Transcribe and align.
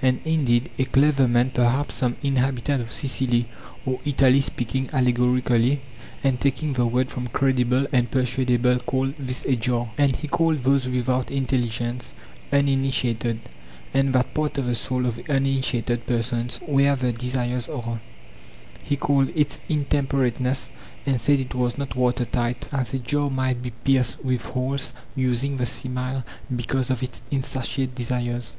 And, 0.00 0.20
indeed, 0.24 0.70
a 0.78 0.84
clever 0.84 1.26
man—perhaps 1.26 1.96
some 1.96 2.14
inhabitant 2.22 2.80
of 2.80 2.92
Sicily 2.92 3.48
or 3.84 3.98
Italy—speaking 4.04 4.90
allegorically, 4.92 5.80
and 6.22 6.40
taking 6.40 6.72
the 6.74 6.86
word 6.86 7.10
from 7.10 7.26
credible' 7.26 7.86
(7é@avos) 7.88 7.88
and 7.92 8.10
'persuadable' 8.12 8.76
(wicteKos), 8.76 8.86
called 8.86 9.14
this 9.18 9.44
a 9.44 9.56
jar 9.56 9.86
(700s); 9.86 9.92
and 9.98 10.16
he 10.18 10.28
called 10.28 10.62
those 10.62 10.86
without 10.88 11.32
intelligence 11.32 12.14
uninitiated, 12.52 13.40
and 13.92 14.12
that 14.14 14.32
part 14.34 14.56
of 14.56 14.66
the 14.66 14.76
soul 14.76 15.04
of 15.04 15.18
uninitiated 15.28 16.06
persons 16.06 16.60
where 16.64 16.94
the 16.94 17.12
desires 17.12 17.68
are, 17.68 17.98
he 18.84 18.94
called 18.96 19.32
its 19.34 19.62
intemperateness,'and 19.68 21.20
said 21.20 21.40
it 21.40 21.56
was 21.56 21.76
not 21.76 21.96
water 21.96 22.24
tight, 22.24 22.68
as 22.72 22.94
a 22.94 23.00
jar 23.00 23.28
might 23.28 23.60
be 23.60 23.70
pierced 23.70 24.24
with 24.24 24.44
holes—using 24.44 25.56
the 25.56 25.66
simile 25.66 26.22
because 26.54 26.88
of 26.88 27.02
its 27.02 27.20
insatiate 27.32 27.96
desires. 27.96 28.54